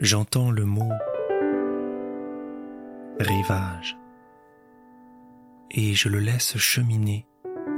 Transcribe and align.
J'entends 0.00 0.52
le 0.52 0.64
mot 0.64 0.92
rivage 3.18 3.98
et 5.72 5.94
je 5.94 6.08
le 6.08 6.20
laisse 6.20 6.56
cheminer 6.56 7.26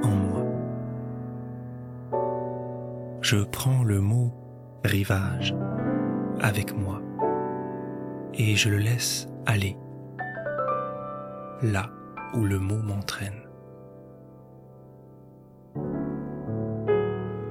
en 0.03 0.11
moi. 0.11 0.45
Je 3.23 3.39
prends 3.39 3.83
le 3.85 4.01
mot 4.01 4.35
rivage 4.85 5.57
avec 6.43 6.77
moi 6.77 7.01
et 8.35 8.55
je 8.55 8.69
le 8.69 8.77
laisse 8.77 9.27
aller 9.47 9.79
là 11.63 11.89
où 12.35 12.45
le 12.45 12.59
mot 12.59 12.83
m'entraîne. 12.83 13.49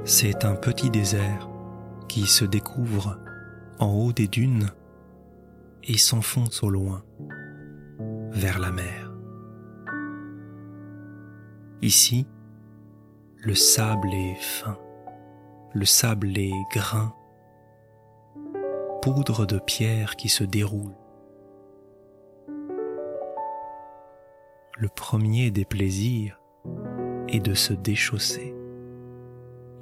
C'est 0.03 0.45
un 0.45 0.55
petit 0.55 0.91
désert 0.91 1.49
qui 2.07 2.27
se 2.27 2.45
découvre 2.45 3.17
en 3.79 3.93
haut 3.93 4.11
des 4.11 4.27
dunes 4.27 4.71
et 5.83 5.97
s'enfonce 5.97 6.63
au 6.63 6.69
loin 6.69 7.03
vers 8.31 8.59
la 8.59 8.71
mer. 8.71 9.11
Ici, 11.81 12.27
le 13.37 13.55
sable 13.55 14.13
est 14.13 14.35
fin, 14.35 14.77
le 15.73 15.85
sable 15.85 16.37
est 16.37 16.51
grain, 16.71 17.15
poudre 19.01 19.45
de 19.45 19.59
pierre 19.59 20.17
qui 20.17 20.27
se 20.27 20.43
déroule. 20.43 20.95
Le 24.77 24.89
premier 24.89 25.51
des 25.51 25.65
plaisirs 25.65 26.41
est 27.29 27.39
de 27.39 27.53
se 27.53 27.73
déchausser, 27.73 28.53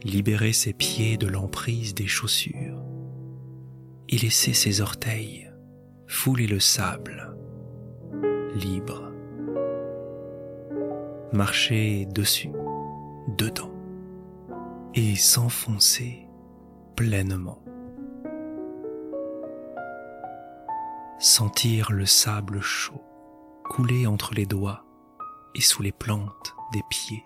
libérer 0.04 0.54
ses 0.54 0.74
pieds 0.74 1.18
de 1.18 1.28
l'emprise 1.28 1.96
des 1.96 2.08
chaussures 2.08 2.87
et 4.10 4.18
laisser 4.18 4.54
ses 4.54 4.82
orteils 4.82 5.52
fouler 6.08 6.48
le 6.48 6.60
sable, 6.60 7.36
libre 8.56 9.08
marcher 11.34 12.06
dessus, 12.06 12.52
dedans, 13.38 13.72
et 14.94 15.16
s'enfoncer 15.16 16.28
pleinement. 16.96 17.64
Sentir 21.20 21.92
le 21.92 22.06
sable 22.06 22.62
chaud 22.62 23.04
couler 23.70 24.08
entre 24.08 24.34
les 24.34 24.46
doigts 24.46 24.86
et 25.56 25.62
sous 25.62 25.82
les 25.82 25.92
plantes 25.92 26.56
des 26.72 26.82
pieds. 26.90 27.26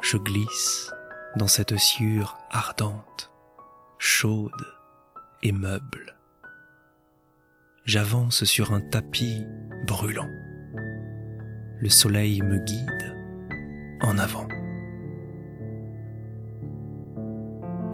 Je 0.00 0.16
glisse 0.16 0.90
dans 1.36 1.48
cette 1.48 1.76
sciure 1.76 2.38
ardente, 2.50 3.32
chaude 3.98 4.52
et 5.42 5.52
meuble. 5.52 6.16
J'avance 7.84 8.44
sur 8.44 8.72
un 8.72 8.80
tapis 8.80 9.44
brûlant 9.86 10.28
le 11.84 11.90
soleil 11.90 12.40
me 12.40 12.56
guide 12.56 13.14
en 14.00 14.16
avant. 14.16 14.48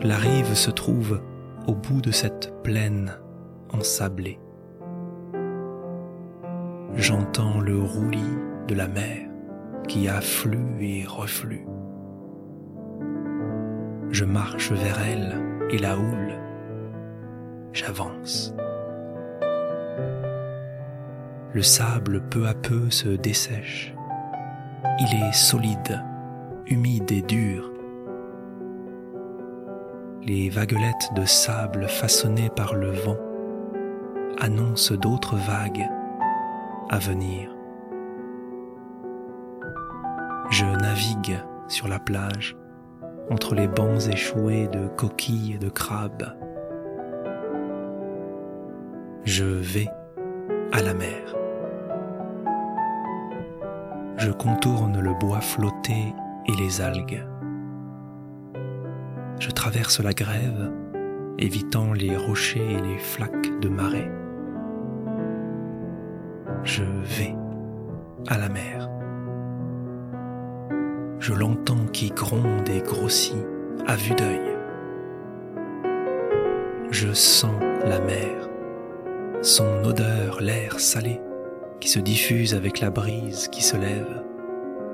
La 0.02 0.16
rive 0.16 0.54
se 0.54 0.70
trouve 0.70 1.20
au 1.66 1.74
bout 1.74 2.00
de 2.00 2.12
cette 2.12 2.52
plaine 2.62 3.12
ensablée. 3.72 4.38
J'entends 6.94 7.60
le 7.60 7.80
roulis 7.80 8.36
de 8.68 8.76
la 8.76 8.86
mer 8.86 9.28
qui 9.88 10.08
afflue 10.08 10.84
et 10.84 11.04
reflue. 11.04 11.66
Je 14.10 14.24
marche 14.24 14.70
vers 14.70 15.00
elle 15.00 15.49
et 15.72 15.78
la 15.78 15.96
houle. 15.96 16.34
J'avance. 17.72 18.54
Le 21.52 21.62
sable 21.62 22.22
peu 22.28 22.46
à 22.46 22.54
peu 22.54 22.90
se 22.90 23.08
dessèche. 23.08 23.94
Il 25.00 25.22
est 25.22 25.32
solide, 25.32 26.04
humide 26.66 27.10
et 27.10 27.22
dur. 27.22 27.72
Les 30.22 30.50
vaguelettes 30.50 31.10
de 31.16 31.24
sable 31.24 31.88
façonnées 31.88 32.50
par 32.50 32.74
le 32.74 32.90
vent 32.90 33.18
annoncent 34.40 34.94
d'autres 34.94 35.36
vagues 35.36 35.88
à 36.90 36.98
venir. 36.98 37.50
Je 40.50 40.66
navigue 40.66 41.38
sur 41.68 41.88
la 41.88 41.98
plage 41.98 42.56
entre 43.30 43.54
les 43.54 43.68
bancs 43.68 44.08
échoués 44.08 44.68
de 44.68 44.88
coquilles 44.88 45.54
et 45.54 45.58
de 45.58 45.68
crabes. 45.68 46.36
Je 49.24 49.44
vais 49.44 49.88
à 50.72 50.82
la 50.82 50.94
mer 50.94 51.36
je 54.20 54.30
contourne 54.30 55.00
le 55.00 55.14
bois 55.14 55.40
flotté 55.40 56.14
et 56.46 56.52
les 56.60 56.82
algues. 56.82 57.24
Je 59.38 59.50
traverse 59.50 60.00
la 60.00 60.12
grève, 60.12 60.70
évitant 61.38 61.94
les 61.94 62.14
rochers 62.16 62.72
et 62.72 62.80
les 62.82 62.98
flaques 62.98 63.58
de 63.60 63.68
marée. 63.70 64.10
Je 66.64 66.84
vais 66.84 67.34
à 68.28 68.36
la 68.36 68.50
mer. 68.50 68.90
Je 71.30 71.34
l'entends 71.36 71.86
qui 71.92 72.08
gronde 72.08 72.68
et 72.68 72.80
grossit 72.80 73.36
à 73.86 73.94
vue 73.94 74.16
d'œil. 74.16 74.56
Je 76.90 77.12
sens 77.12 77.54
la 77.84 78.00
mer, 78.00 78.48
son 79.40 79.84
odeur, 79.84 80.40
l'air 80.40 80.80
salé 80.80 81.20
qui 81.78 81.88
se 81.88 82.00
diffuse 82.00 82.56
avec 82.56 82.80
la 82.80 82.90
brise 82.90 83.46
qui 83.46 83.62
se 83.62 83.76
lève 83.76 84.24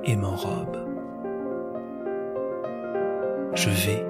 et 0.03 0.15
m'enrobe. 0.15 0.77
Je 3.55 3.69
vais, 3.71 4.05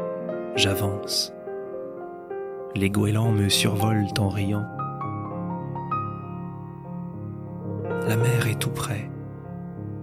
j'avance. 0.57 1.31
Les 2.75 2.89
goélands 2.89 3.31
me 3.31 3.47
survolent 3.47 4.19
en 4.19 4.27
riant. 4.27 4.67
La 8.05 8.17
mer 8.17 8.47
est 8.51 8.59
tout 8.59 8.71
près. 8.71 9.09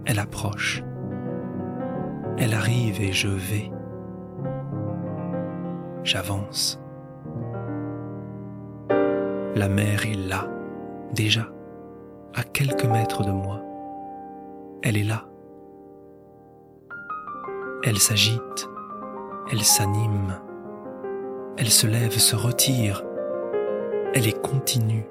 Elle 0.05 0.17
approche. 0.17 0.81
Elle 2.37 2.53
arrive 2.53 3.01
et 3.01 3.11
je 3.11 3.27
vais. 3.27 3.71
J'avance. 6.03 6.79
La 9.55 9.69
mer 9.69 10.05
est 10.05 10.27
là, 10.27 10.47
déjà 11.13 11.47
à 12.35 12.43
quelques 12.43 12.85
mètres 12.85 13.23
de 13.23 13.31
moi. 13.31 13.61
Elle 14.83 14.97
est 14.97 15.03
là. 15.03 15.25
Elle 17.83 17.97
s'agite, 17.97 18.67
elle 19.51 19.61
s'anime, 19.61 20.39
elle 21.57 21.69
se 21.69 21.87
lève, 21.87 22.11
se 22.11 22.35
retire. 22.35 23.03
Elle 24.13 24.27
est 24.27 24.41
continue, 24.41 25.05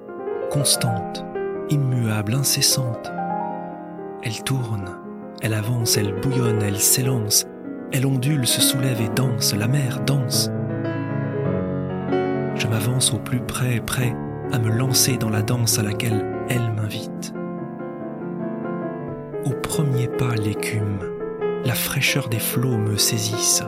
constante, 0.51 1.25
immuable, 1.71 2.35
incessante. 2.35 3.11
Elle 4.23 4.43
tourne, 4.45 4.99
elle 5.45 5.53
avance, 5.53 5.99
elle 5.99 6.19
bouillonne, 6.21 6.63
elle 6.63 6.81
s'élance, 6.81 7.45
elle 7.93 8.07
ondule, 8.07 8.47
se 8.47 8.63
soulève 8.63 9.03
et 9.03 9.11
danse, 9.11 9.55
la 9.55 9.69
mer 9.69 10.01
danse. 10.01 10.51
Je 12.57 12.67
m'avance 12.67 13.13
au 13.13 13.19
plus 13.19 13.41
près, 13.41 13.79
prêt 13.81 14.17
à 14.53 14.59
me 14.59 14.71
lancer 14.71 15.19
dans 15.19 15.29
la 15.29 15.43
danse 15.43 15.79
à 15.79 15.83
laquelle 15.83 16.25
elle 16.49 16.73
m'invite. 16.73 17.35
Au 19.45 19.51
premier 19.51 20.09
pas, 20.09 20.35
l'écume, 20.35 21.01
la 21.67 21.75
fraîcheur 21.75 22.31
des 22.31 22.39
flots 22.39 22.79
me 22.79 22.97
saisissent. 22.97 23.65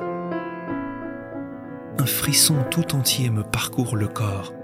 Un 1.98 2.06
frisson 2.06 2.56
tout 2.70 2.94
entier 2.94 3.28
me 3.28 3.42
parcourt 3.42 3.96
le 3.96 4.08
corps. 4.08 4.54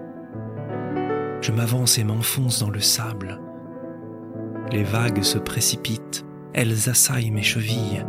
Je 1.42 1.52
m'avance 1.52 1.98
et 1.98 2.04
m'enfonce 2.04 2.60
dans 2.60 2.70
le 2.70 2.80
sable. 2.80 3.38
Les 4.70 4.84
vagues 4.84 5.22
se 5.22 5.36
précipitent, 5.36 6.24
elles 6.54 6.88
assaillent 6.88 7.30
mes 7.30 7.42
chevilles, 7.42 8.04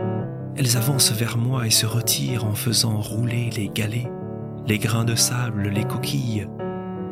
elles 0.56 0.78
avancent 0.78 1.12
vers 1.12 1.38
moi 1.38 1.66
et 1.66 1.72
se 1.72 1.86
retirent 1.86 2.46
en 2.46 2.54
faisant 2.54 3.00
rouler 3.00 3.50
les 3.56 3.70
galets, 3.70 4.12
les 4.68 4.78
grains 4.78 5.06
de 5.06 5.16
sable, 5.16 5.70
les 5.70 5.84
coquilles 5.84 6.48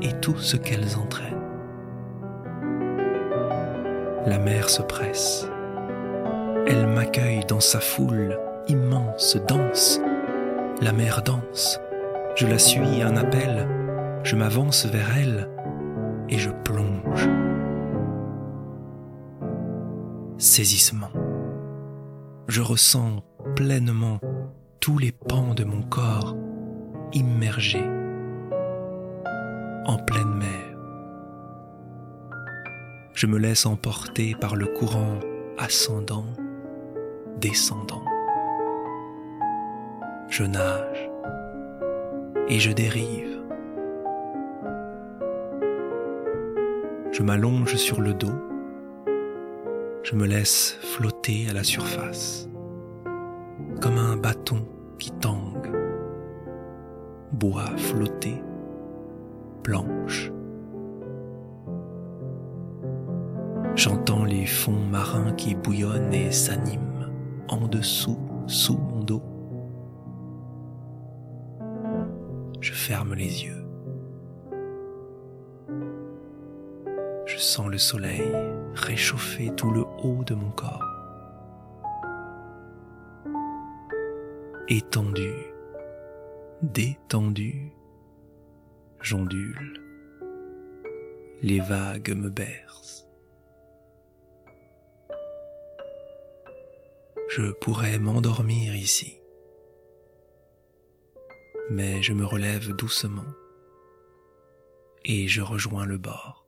et 0.01 0.13
tout 0.21 0.37
ce 0.37 0.57
qu'elles 0.57 0.97
entraînent. 0.97 1.31
La 4.25 4.37
mer 4.37 4.69
se 4.69 4.81
presse. 4.81 5.47
Elle 6.67 6.85
m'accueille 6.87 7.43
dans 7.47 7.59
sa 7.59 7.79
foule 7.79 8.37
immense, 8.67 9.37
danse. 9.47 9.99
La 10.81 10.93
mer 10.93 11.23
danse. 11.23 11.79
Je 12.35 12.47
la 12.47 12.59
suis, 12.59 13.01
un 13.01 13.17
appel. 13.17 13.67
Je 14.23 14.35
m'avance 14.35 14.85
vers 14.85 15.17
elle 15.17 15.49
et 16.29 16.37
je 16.37 16.49
plonge. 16.63 17.29
Saisissement. 20.37 21.09
Je 22.47 22.61
ressens 22.61 23.23
pleinement 23.55 24.19
tous 24.79 24.97
les 24.97 25.11
pans 25.11 25.53
de 25.53 25.63
mon 25.63 25.81
corps 25.83 26.35
immergés 27.13 27.89
en 29.85 29.97
pleine 29.97 30.33
mer. 30.35 30.77
Je 33.13 33.27
me 33.27 33.37
laisse 33.37 33.65
emporter 33.65 34.35
par 34.35 34.55
le 34.55 34.67
courant 34.67 35.19
ascendant, 35.57 36.25
descendant. 37.39 38.03
Je 40.29 40.43
nage 40.43 41.09
et 42.47 42.59
je 42.59 42.71
dérive. 42.71 43.41
Je 47.11 47.23
m'allonge 47.23 47.75
sur 47.75 48.01
le 48.01 48.13
dos. 48.13 48.50
Je 50.03 50.15
me 50.15 50.25
laisse 50.25 50.77
flotter 50.81 51.47
à 51.49 51.53
la 51.53 51.63
surface, 51.63 52.49
comme 53.79 53.97
un 53.97 54.17
bâton 54.17 54.65
qui 54.97 55.11
tangue. 55.11 55.71
Bois 57.31 57.69
flotté, 57.77 58.41
planche. 59.63 60.31
J'entends 63.75 64.25
les 64.25 64.47
fonds 64.47 64.85
marins 64.91 65.33
qui 65.33 65.53
bouillonnent 65.55 66.13
et 66.13 66.31
s'animent 66.31 67.11
en 67.47 67.67
dessous, 67.67 68.19
sous 68.47 68.77
mon 68.77 69.03
dos. 69.03 69.23
Je 72.59 72.73
ferme 72.73 73.13
les 73.13 73.45
yeux. 73.45 73.60
Sens 77.41 77.69
le 77.69 77.77
soleil 77.77 78.31
réchauffer 78.73 79.53
tout 79.55 79.71
le 79.71 79.81
haut 79.81 80.23
de 80.25 80.33
mon 80.33 80.51
corps. 80.51 80.85
Étendu, 84.67 85.33
détendu, 86.61 87.73
j'ondule. 89.01 89.73
Les 91.41 91.59
vagues 91.59 92.15
me 92.15 92.29
bercent. 92.29 93.07
Je 97.29 97.51
pourrais 97.51 97.97
m'endormir 97.97 98.75
ici 98.75 99.21
mais 101.71 102.01
je 102.01 102.11
me 102.11 102.25
relève 102.25 102.75
doucement 102.75 103.33
et 105.05 105.29
je 105.29 105.41
rejoins 105.41 105.85
le 105.85 105.97
bord. 105.97 106.40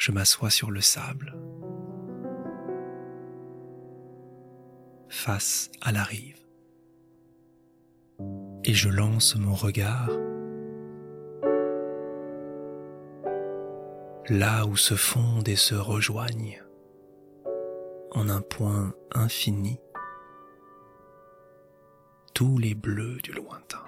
Je 0.00 0.12
m'assois 0.12 0.48
sur 0.48 0.70
le 0.70 0.80
sable. 0.80 1.36
Face 5.10 5.70
à 5.82 5.92
la 5.92 6.02
rive. 6.02 6.38
Et 8.64 8.72
je 8.72 8.88
lance 8.88 9.36
mon 9.36 9.52
regard. 9.52 10.08
Là 14.30 14.64
où 14.64 14.74
se 14.74 14.94
fondent 14.94 15.48
et 15.48 15.56
se 15.56 15.74
rejoignent 15.74 16.62
en 18.12 18.30
un 18.30 18.40
point 18.40 18.94
infini 19.12 19.78
tous 22.32 22.56
les 22.56 22.74
bleus 22.74 23.18
du 23.22 23.32
lointain. 23.32 23.84